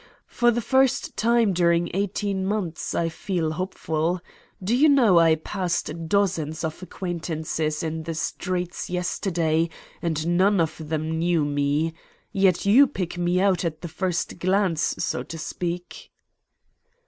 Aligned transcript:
For 0.25 0.49
the 0.49 0.61
first 0.63 1.15
time 1.15 1.53
during 1.53 1.91
eighteen 1.93 2.43
months 2.43 2.95
I 2.95 3.07
feel 3.07 3.51
hopeful. 3.51 4.19
Do 4.59 4.75
you 4.75 4.89
know, 4.89 5.19
I 5.19 5.35
passed 5.35 6.07
dozens 6.09 6.63
of 6.63 6.81
acquaintances 6.81 7.83
in 7.83 8.01
the 8.01 8.15
streets 8.15 8.89
yesterday 8.89 9.69
and 10.01 10.37
none 10.37 10.59
of 10.59 10.75
them 10.89 11.19
knew 11.19 11.45
me. 11.45 11.93
Yet 12.31 12.65
you 12.65 12.87
pick 12.87 13.19
me 13.19 13.39
out 13.39 13.63
at 13.63 13.81
the 13.81 13.87
first 13.87 14.39
glance, 14.39 14.81
so 14.97 15.21
to 15.21 15.37
speak." 15.37 16.09